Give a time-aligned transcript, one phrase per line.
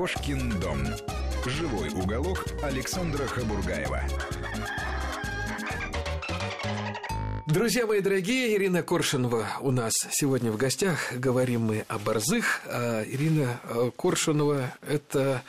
[0.00, 0.78] Кошкин дом.
[1.44, 4.02] Живой уголок Александра Хабургаева.
[7.46, 11.12] Друзья мои дорогие, Ирина Коршунова у нас сегодня в гостях.
[11.12, 12.62] Говорим мы о борзых.
[12.64, 15.42] А Ирина э, Коршунова– это,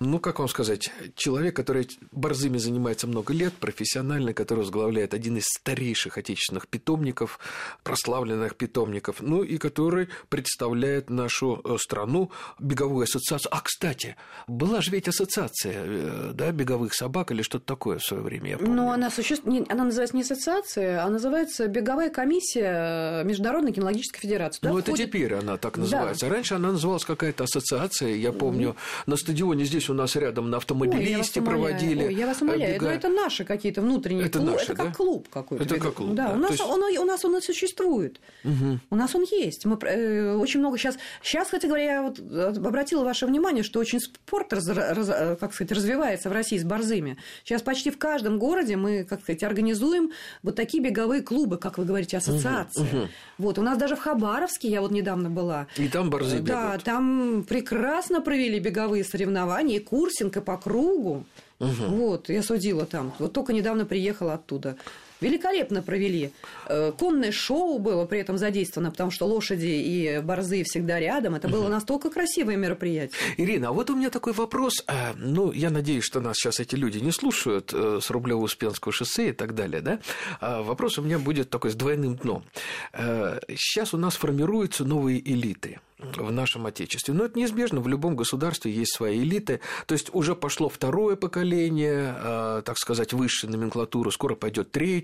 [0.00, 5.44] ну, как вам сказать, человек, который борзыми занимается много лет, профессионально, который возглавляет один из
[5.44, 7.38] старейших отечественных питомников,
[7.82, 13.50] прославленных питомников, ну, и который представляет нашу э, страну, беговую ассоциацию.
[13.54, 14.16] А, кстати,
[14.46, 18.58] была же ведь ассоциация, э, да, беговых собак или что-то такое в свое время, я
[18.58, 18.74] помню.
[18.74, 24.60] Ну, она существует, она называется не ассоциация, а называется беговая комиссия Международной кинологической федерации.
[24.62, 24.88] Ну, входит...
[24.88, 26.26] это теперь она так называется.
[26.26, 26.32] Да.
[26.32, 28.14] Раньше она называлась какая-то ассоциация.
[28.14, 29.02] Я помню, mm-hmm.
[29.06, 32.04] на стадионе здесь у нас рядом на автомобилисте Ой, проводили.
[32.04, 32.86] Ой, я вас умоляю, бега...
[32.86, 34.52] но это наши какие-то внутренние это клубы.
[34.52, 34.84] Наши, это да?
[34.84, 35.64] как клуб какой-то.
[35.64, 36.14] Это как клуб.
[36.14, 36.34] Да, да.
[36.34, 36.62] У, нас, есть...
[36.62, 38.20] он, у нас он и существует.
[38.44, 38.80] Угу.
[38.90, 39.64] У нас он есть.
[39.64, 40.96] Мы э, очень много сейчас.
[41.22, 45.72] Сейчас, кстати говоря, я вот обратила ваше внимание, что очень спорт раз, раз, как сказать,
[45.72, 47.16] развивается в России с борзыми.
[47.44, 50.10] Сейчас почти в каждом городе мы, как сказать, организуем
[50.42, 52.82] вот такие беговые клубы, как вы говорите, ассоциации.
[52.82, 53.08] Угу, угу.
[53.38, 55.66] Вот, у нас даже в Хабаровске, я вот недавно была.
[55.76, 56.46] И там борзы бегают.
[56.46, 61.24] Да, там прекрасно провели беговые соревнования, и курсинг, и по кругу.
[61.60, 61.84] Угу.
[61.88, 63.12] Вот, я судила там.
[63.18, 64.76] Вот только недавно приехала оттуда.
[65.20, 66.32] Великолепно провели.
[66.66, 71.34] Э, конное шоу было при этом задействовано, потому что лошади и борзы всегда рядом.
[71.34, 73.16] Это было настолько красивое мероприятие.
[73.36, 74.82] Ирина, а вот у меня такой вопрос.
[74.86, 79.30] А, ну, я надеюсь, что нас сейчас эти люди не слушают э, с Рублево-Успенского шоссе
[79.30, 80.00] и так далее, да?
[80.40, 82.44] А вопрос у меня будет такой с двойным дном.
[82.92, 87.14] Э, сейчас у нас формируются новые элиты в нашем Отечестве.
[87.14, 89.60] Но это неизбежно, в любом государстве есть свои элиты.
[89.86, 92.14] То есть уже пошло второе поколение,
[92.62, 95.03] так сказать, высшей номенклатуры, скоро пойдет третье.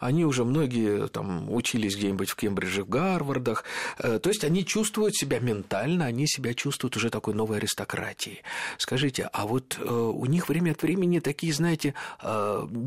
[0.00, 3.64] Они уже многие там учились где-нибудь в Кембридже, в Гарвардах.
[3.98, 8.42] Э, то есть они чувствуют себя ментально, они себя чувствуют уже такой новой аристократией.
[8.78, 11.94] Скажите, а вот э, у них время от времени такие, знаете,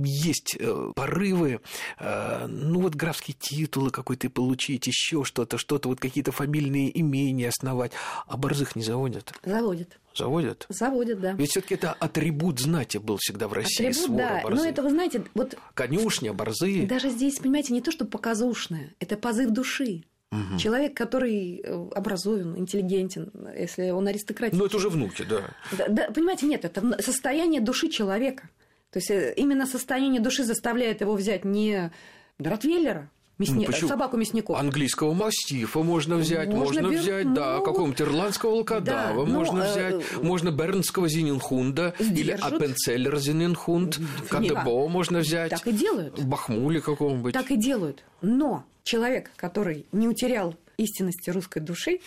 [0.04, 0.58] есть
[0.96, 1.62] порывы,
[2.00, 7.92] ну вот графские титулы какой-то получить, еще что-то, что-то, вот какие-то фамильные имения основать,
[8.28, 9.34] а борзых не заводят?
[9.44, 10.00] Заводят.
[10.20, 10.66] Заводят?
[10.70, 11.32] Заводят, да.
[11.34, 13.86] Ведь все-таки это атрибут знати был всегда в России.
[13.86, 14.42] Атрибут, свора да.
[14.44, 14.64] борзых.
[14.64, 15.56] Но это, вы знаете, вот...
[15.74, 16.86] Конюшня, борзые.
[16.86, 20.04] Даже здесь, понимаете, не то, что показушное, это позыв души.
[20.32, 20.60] Угу.
[20.60, 21.64] Человек, который
[21.96, 24.60] образован, интеллигентен, если он аристократичный.
[24.60, 25.42] Ну, это уже внуки, да.
[25.76, 25.88] да.
[25.88, 28.50] Да, понимаете, нет, это состояние души человека.
[28.92, 31.92] То есть именно состояние души заставляет его взять не
[32.38, 33.66] Ротвейлера, Мясни...
[33.66, 34.60] Ну, собаку мясников.
[34.60, 37.36] Английского мастифа можно взять, можно, можно взять, ну...
[37.36, 40.22] да, какого-нибудь ирландского волкодава, да, можно ну, взять, э...
[40.22, 43.98] можно бернского зенинхунда или аппенцеллер зенинхунд,
[44.30, 45.52] Кадебо можно взять.
[45.52, 46.22] Так и делают.
[46.22, 47.34] Бахмули какого-нибудь.
[47.34, 48.04] Так и делают.
[48.22, 52.00] Но человек, который не утерял истинности русской души,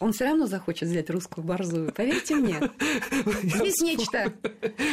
[0.00, 1.92] он все равно захочет взять русскую борзую.
[1.92, 2.54] Поверьте мне.
[3.42, 4.32] Есть нечто.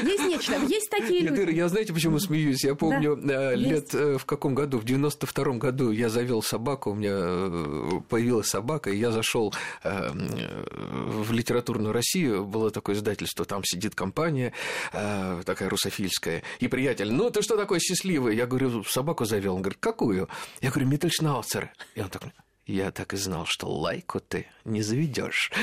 [0.03, 0.55] Есть нечто.
[0.67, 1.41] Есть такие Нет, люди.
[1.41, 2.63] Ира, я знаете, почему смеюсь?
[2.63, 4.21] Я помню, да, лет есть.
[4.21, 4.79] в каком году?
[4.79, 9.53] В 92-м году я завел собаку, у меня появилась собака, и я зашел
[9.83, 14.53] в литературную Россию, было такое издательство, там сидит компания
[14.91, 18.35] такая русофильская, и приятель, ну ты что такой счастливый?
[18.35, 19.55] Я говорю, собаку завел.
[19.55, 20.27] Он говорит, какую?
[20.61, 21.71] Я говорю, Миттельшнауцер.
[21.95, 22.31] И он такой,
[22.67, 25.51] я так и знал, что лайку ты не заведешь.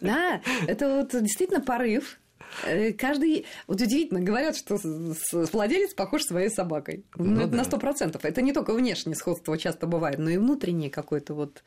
[0.00, 2.18] Да, это вот действительно порыв.
[2.98, 3.46] Каждый...
[3.66, 4.78] Вот удивительно, говорят, что
[5.52, 7.04] владелец похож своей собакой.
[7.16, 7.56] Ну, ну это да.
[7.58, 8.24] на сто процентов.
[8.24, 11.62] Это не только внешнее сходство часто бывает, но и внутреннее какое-то вот...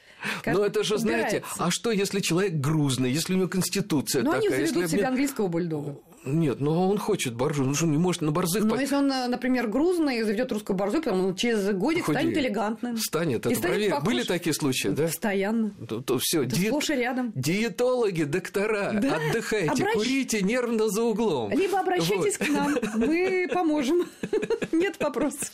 [0.46, 4.50] Ну, это же, знаете, а что, если человек грузный, если у него конституция ну, такая?
[4.50, 4.98] Ну, они заведут если...
[4.98, 5.98] себе английского бульдога.
[6.28, 8.64] Нет, но он хочет боржу, ну что, не может на борзых...
[8.64, 12.24] Ну, если он, например, грузный и заведет русскую борзу, потом через годик Худеет.
[12.24, 12.98] станет элегантным.
[12.98, 13.94] Станет, это проверь.
[14.04, 15.06] Были такие случаи, да?
[15.06, 15.72] Постоянно.
[15.88, 16.48] То, то все.
[16.50, 17.32] Сплошь и рядом.
[17.36, 19.18] Диетологи, доктора, да?
[19.18, 19.94] отдыхайте, Обращ...
[19.94, 21.52] курите нервно за углом.
[21.52, 22.48] Либо обращайтесь вот.
[22.48, 24.08] к нам, мы поможем.
[24.72, 25.52] Нет вопросов.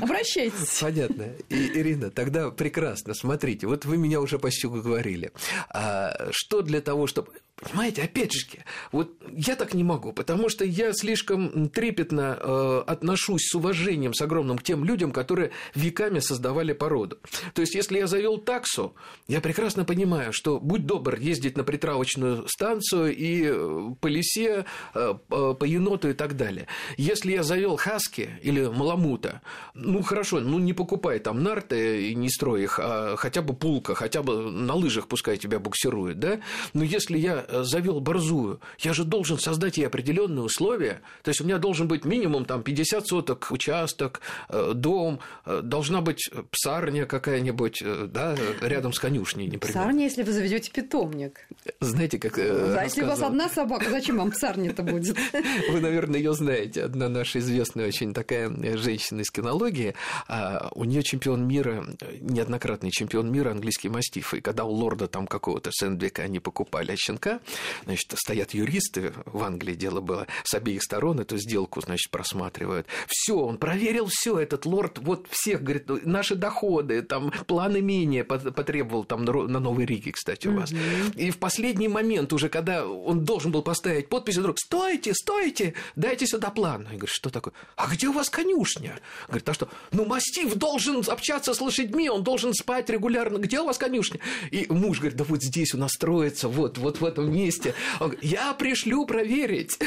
[0.00, 0.78] Обращайтесь.
[0.80, 1.26] Понятно.
[1.48, 3.14] И, Ирина, тогда прекрасно.
[3.14, 5.32] Смотрите, вот вы меня уже почти уговорили.
[5.70, 7.32] А, что для того, чтобы...
[7.58, 8.46] Понимаете, опять же,
[8.92, 14.20] вот я так не могу, потому что я слишком трепетно э, отношусь с уважением, с
[14.20, 17.16] огромным к тем людям, которые веками создавали породу.
[17.54, 18.94] То есть, если я завел таксу,
[19.26, 25.14] я прекрасно понимаю, что будь добр ездить на притравочную станцию и э, по лесе, э,
[25.28, 26.66] по еноту и так далее.
[26.98, 29.40] Если я завел хаски или маламута,
[29.72, 33.94] ну хорошо, ну не покупай там нарты и не строй их, а хотя бы пулка,
[33.94, 36.40] хотя бы на лыжах пускай тебя буксирует, да?
[36.74, 41.00] Но если я э, завел борзую, я же должен создать ей определенные условия.
[41.22, 46.30] То есть у меня должен быть минимум там 50 соток участок, э, дом, должна быть
[46.50, 49.72] псарня какая-нибудь, да, рядом с конюшней, например.
[49.72, 51.46] Псарня, если вы заведете питомник.
[51.80, 55.16] Знаете, как А если у вас одна собака, зачем вам псарня-то будет?
[55.70, 56.84] Вы, наверное, ее знаете.
[56.84, 59.94] Одна наша известная очень такая женщина из кинологии.
[60.28, 61.84] А у нее чемпион мира,
[62.20, 64.34] неоднократный чемпион мира английский мастиф.
[64.34, 67.35] И когда у лорда там какого-то Сэндвика они покупали щенка,
[67.84, 72.86] значит, стоят юристы, в Англии дело было, с обеих сторон эту сделку, значит, просматривают.
[73.08, 79.04] Все, он проверил все, этот лорд, вот всех, говорит, наши доходы, там, план имения потребовал
[79.04, 80.72] там на Новой Риге, кстати, у вас.
[81.16, 86.26] И в последний момент уже, когда он должен был поставить подпись, вдруг, стойте, стойте, дайте
[86.26, 86.82] сюда план.
[86.82, 87.54] Я говорю, что такое?
[87.76, 88.98] А где у вас конюшня?
[89.28, 89.68] Говорит, а что?
[89.92, 93.38] Ну, мастиф должен общаться с лошадьми, он должен спать регулярно.
[93.38, 94.20] Где у вас конюшня?
[94.50, 97.74] И муж говорит, да вот здесь у нас строится, вот, вот в этом месте.
[98.00, 99.78] Он говорит, я пришлю проверить.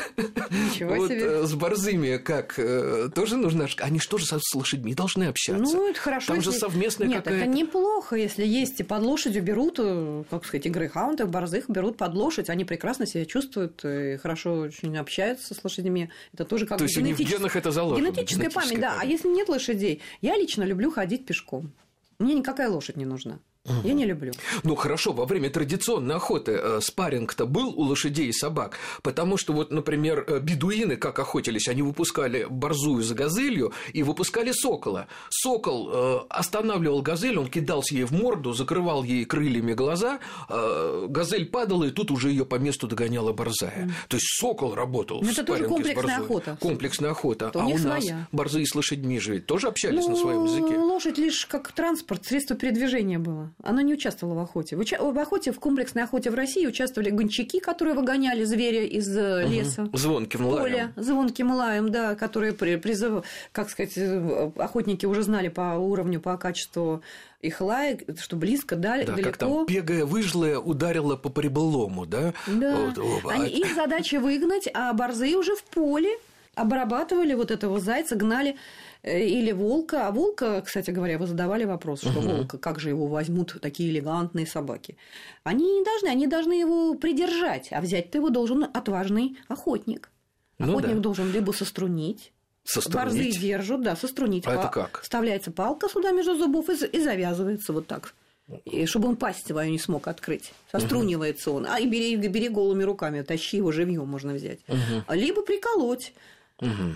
[0.50, 1.24] Ничего вот, себе.
[1.24, 2.56] Э, с борзыми как?
[2.58, 3.68] Э, тоже нужно...
[3.80, 5.62] Они что же с лошадьми должны общаться?
[5.62, 6.28] Ну, это хорошо.
[6.28, 6.52] Там если...
[6.52, 7.46] же совместная Нет, какая-то...
[7.46, 11.98] это неплохо, если есть и под лошадью берут, э, как сказать, и грейхаунды, борзых берут
[11.98, 16.10] под лошадь, они прекрасно себя чувствуют, и хорошо очень общаются с лошадьми.
[16.34, 18.08] Это тоже как То есть у них в генах это заложено?
[18.08, 18.98] Генетическая память, да.
[19.00, 20.02] А если нет лошадей?
[20.22, 21.72] Я лично люблю ходить пешком.
[22.20, 23.40] Мне никакая лошадь не нужна.
[23.84, 24.34] Я не люблю.
[24.64, 29.54] Ну хорошо, во время традиционной охоты э, спарринг-то был у лошадей и собак, потому что
[29.54, 35.08] вот, например, э, бедуины, как охотились, они выпускали борзую за газелью и выпускали сокола.
[35.30, 40.20] Сокол э, останавливал газель, он кидался ей в морду, закрывал ей крыльями глаза,
[40.50, 43.86] э, газель падала, и тут уже ее по месту догоняла борзая.
[43.86, 43.92] Mm.
[44.08, 46.58] То есть сокол работал Но в это тоже комплексная охота.
[46.60, 47.48] Комплексная охота.
[47.48, 48.28] Это а у нас своя.
[48.32, 50.78] борзые с лошадьми же тоже общались Ну, на своем языке.
[50.78, 53.52] лошадь лишь как транспорт, средство передвижения было.
[53.62, 54.76] Она не участвовала в охоте.
[54.78, 59.08] В, уча- в охоте, в комплексной охоте в России участвовали гончаки, которые выгоняли зверя из
[59.18, 59.90] э, леса.
[59.94, 60.62] Звонким лаем.
[60.62, 66.22] Поля, звонким лаем, да, которые при- призыв, как сказать, э, охотники уже знали по уровню,
[66.22, 67.02] по качеству
[67.42, 69.30] их лая, что близко, дали, Да, далеко.
[69.30, 72.34] как там пегая выжлая ударила по прибылому, да?
[72.48, 72.76] Да.
[72.78, 73.34] Вот, оба.
[73.34, 76.18] Они, их задача выгнать, а борзые уже в поле
[76.56, 78.58] обрабатывали вот этого зайца, гнали
[79.04, 80.08] э, или волка.
[80.08, 84.46] А волка, кстати говоря, вы задавали вопрос, что волка, как же его возьмут такие элегантные
[84.46, 84.98] собаки.
[85.44, 90.10] Они не должны, они должны его придержать, а взять-то его должен отважный охотник.
[90.58, 91.02] Ну Охотник да.
[91.02, 92.96] должен либо сострунить, Сострунить.
[92.96, 94.46] Борзые держат, да, сострунить.
[94.46, 95.02] А это как?
[95.02, 98.14] Вставляется палка сюда между зубов и, и завязывается вот так.
[98.66, 100.54] И чтобы он пасть свою не смог открыть.
[100.72, 101.68] Сострунивается он.
[101.68, 104.60] А и бери, бери голыми руками, тащи его живьем можно взять.
[105.10, 106.14] Либо приколоть
[106.62, 106.94] Mm-hmm.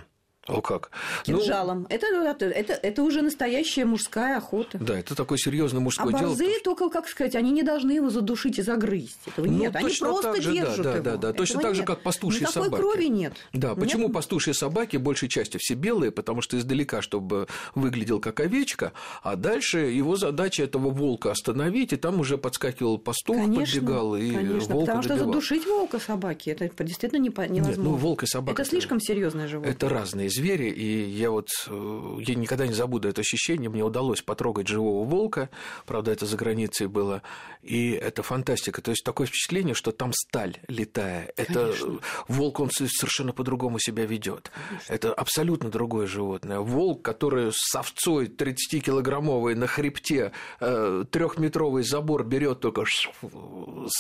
[0.48, 0.92] О как.
[1.26, 1.88] Ну, кинжалом.
[1.90, 4.78] это, это, это, это уже настоящая мужская охота.
[4.78, 6.20] да, это такое серьезное А мужское дело.
[6.30, 9.18] борзые только, как сказать, они не должны его задушить и загрызть.
[9.26, 9.76] Этого Ну, нет.
[9.76, 11.04] Они точно просто же, да, держат да, его.
[11.04, 11.34] да, да.
[11.34, 11.88] Точно Этого так же, нет.
[11.88, 12.82] как пастушьи Никакой собаки.
[12.82, 13.34] крови нет.
[13.54, 13.80] Да, Нет.
[13.80, 16.12] почему пастушьи собаки большей частью все белые?
[16.12, 18.92] Потому что издалека, чтобы выглядел как овечка,
[19.22, 24.32] а дальше его задача этого волка остановить, и там уже подскакивал пастух, Конечно, подбегал, и
[24.32, 25.34] конечно, волка потому что добивал.
[25.34, 27.70] задушить волка собаки это действительно не, невозможно.
[27.70, 28.62] Нет, ну волк и собака.
[28.62, 29.74] это слишком серьезное животное.
[29.74, 33.70] Это разные звери, и я вот э, я никогда не забуду это ощущение.
[33.70, 35.50] Мне удалось потрогать живого волка,
[35.86, 37.22] правда, это за границей было,
[37.62, 38.82] и это фантастика.
[38.82, 41.32] То есть такое впечатление, что там сталь летая.
[41.38, 42.00] Это Конечно.
[42.28, 44.52] волк, он с- совершенно по-другому себя ведет.
[44.88, 46.60] Это абсолютно другое животное.
[46.60, 53.08] Волк, который с овцой 30-килограммовой на хребте э, трехметровый забор берет только с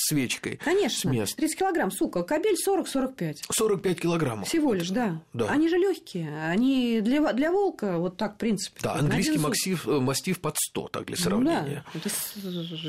[0.07, 0.59] свечкой.
[0.61, 1.35] С Конечно, места.
[1.37, 3.35] 30 килограмм, сука, кабель 40-45.
[3.51, 4.47] 45 килограммов.
[4.47, 5.21] Всего лишь, да.
[5.33, 5.47] Да.
[5.49, 6.22] Они же легкие.
[6.27, 8.79] Они для, для волка вот так, в принципе.
[8.83, 11.83] Да, английский мастиф, э, мастиф под 100, так для Ну сравнения.
[11.93, 12.09] да, это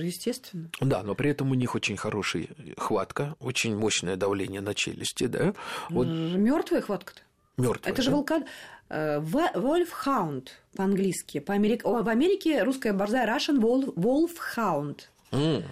[0.04, 0.68] естественно.
[0.80, 5.54] Да, но при этом у них очень хорошая хватка, очень мощное давление на челюсти, да.
[5.90, 7.20] Вот Мертвая хватка-то.
[7.56, 7.92] мертвые.
[7.92, 8.44] Это же волка...
[8.90, 11.40] Wolfhound по-английски.
[11.40, 11.80] По -америк...
[11.84, 13.94] О, В Америке русская борзая Russian Wolf...
[13.94, 15.00] Wolfhound.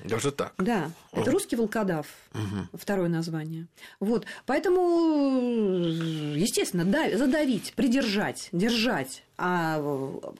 [0.04, 0.54] Даже так.
[0.58, 2.06] Да, это русский волкодав,
[2.74, 3.66] второе название.
[4.00, 5.40] Вот, поэтому,
[6.36, 9.22] естественно, да- задавить, придержать, держать.
[9.38, 9.82] А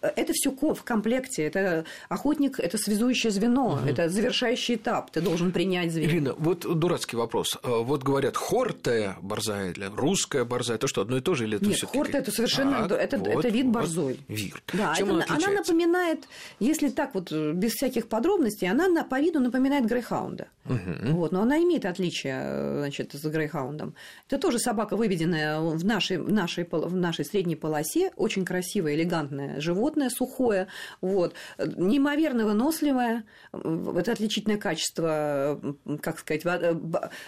[0.02, 1.42] это все в комплекте.
[1.44, 5.10] Это охотник, это связующее звено, это завершающий этап.
[5.10, 6.08] Ты должен принять зверя.
[6.10, 7.58] Ирина, вот дурацкий вопрос.
[7.62, 11.56] А, Вот говорят, хортая борзая или русская борзая, это что, одно и то же или
[11.56, 14.20] это Нет, всё-таки- хорта это совершенно Так, это, вот, это вид вот, борзой.
[14.28, 14.54] Вид.
[14.72, 15.72] Да, Чем это- он она отличается?
[15.72, 16.28] напоминает,
[16.60, 20.46] если так вот э, без всяких подробностей, она на, по виду напоминает грейхаунда.
[20.64, 23.94] Вот, но она имеет отличие, э, значит, с грейхаундом.
[24.28, 28.94] Это тоже собака, выведенная в нашей, в нашей, в нашей средней полосе, очень красивая красивое,
[28.94, 30.66] элегантное животное, сухое,
[31.00, 35.60] вот, неимоверно выносливое, это отличительное качество,
[36.02, 36.44] как сказать,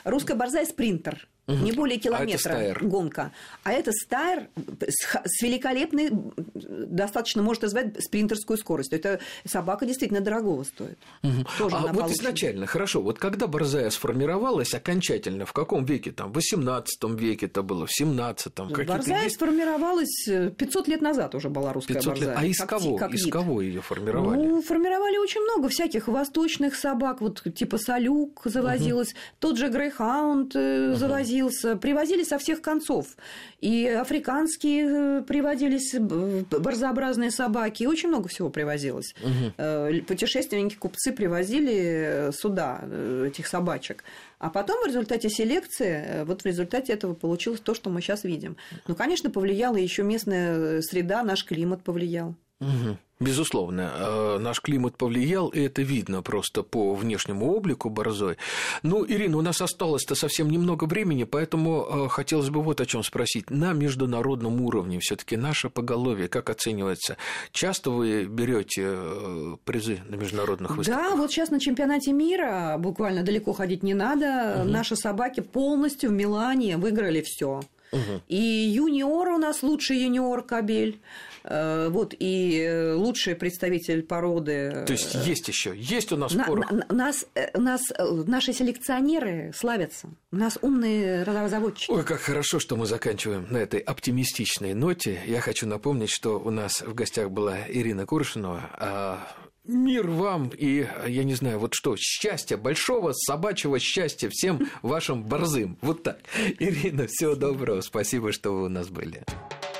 [0.04, 1.56] русская борзая спринтер, Угу.
[1.58, 3.32] Не более километра а гонка.
[3.64, 4.48] А это стайр
[4.80, 6.10] с великолепной,
[6.54, 8.92] достаточно может назвать спринтерскую скорость.
[8.94, 10.98] Это собака действительно дорогого стоит.
[11.22, 11.44] Угу.
[11.58, 12.16] Тоже а вот получит.
[12.18, 16.32] изначально, хорошо, вот когда борзая сформировалась окончательно, в каком веке там?
[16.32, 19.36] В 18 веке это было, в 17 -м, Борзая есть...
[19.36, 22.28] сформировалась 500 э, лет назад уже была русская 500 борзая.
[22.30, 22.38] Лет.
[22.38, 22.96] А из как, кого?
[22.96, 24.46] Как из кого ее формировали?
[24.46, 29.18] Ну, формировали очень много всяких восточных собак, вот типа Салюк завозилась, угу.
[29.40, 30.94] тот же Грейхаунд угу.
[31.34, 33.16] Привозился, привозили со всех концов.
[33.60, 39.14] И африканские э, приводились борзообразные собаки, очень много всего привозилось.
[39.22, 40.04] Угу.
[40.06, 42.84] Путешественники, купцы привозили сюда
[43.26, 44.04] этих собачек.
[44.38, 48.56] А потом в результате селекции, вот в результате этого получилось то, что мы сейчас видим.
[48.86, 52.34] Ну, конечно, повлияла еще местная среда, наш климат повлиял.
[52.64, 52.98] Угу.
[53.20, 58.36] Безусловно, э, наш климат повлиял, и это видно просто по внешнему облику борзой.
[58.82, 63.04] Ну, Ирина, у нас осталось-то совсем немного времени, поэтому э, хотелось бы вот о чем
[63.04, 63.50] спросить.
[63.50, 67.16] На международном уровне все-таки наше поголовье как оценивается?
[67.52, 71.10] Часто вы берете э, призы на международных выставках?
[71.10, 74.62] Да, вот сейчас на чемпионате мира буквально далеко ходить не надо.
[74.62, 74.70] Угу.
[74.70, 77.60] Наши собаки полностью в Милане выиграли все.
[77.94, 78.22] Угу.
[78.28, 81.00] И юниор у нас лучший юниор кабель.
[81.44, 84.84] Э, вот, и э, лучший представитель породы.
[84.86, 86.70] То есть есть еще, есть у нас на, порох.
[86.70, 90.08] На, нас, э, нас, наши селекционеры славятся.
[90.32, 91.90] У нас умные разработчики.
[91.90, 95.20] Ой, как хорошо, что мы заканчиваем на этой оптимистичной ноте.
[95.26, 99.28] Я хочу напомнить, что у нас в гостях была Ирина Куршинова, а
[99.66, 105.78] Мир вам и, я не знаю, вот что, счастья, большого собачьего счастья всем вашим борзым.
[105.80, 106.18] Вот так.
[106.58, 107.80] Ирина, всего доброго.
[107.80, 109.24] Спасибо, что вы у нас были.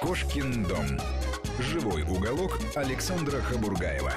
[0.00, 0.86] Кошкин дом.
[1.58, 4.12] Живой уголок Александра Хабургаева.